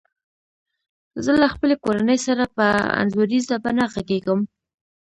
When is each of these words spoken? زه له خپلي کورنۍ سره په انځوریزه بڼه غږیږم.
زه 1.23 1.31
له 1.41 1.47
خپلي 1.53 1.75
کورنۍ 1.83 2.17
سره 2.27 2.43
په 2.57 2.65
انځوریزه 3.01 3.55
بڼه 3.63 3.85
غږیږم. 3.93 4.39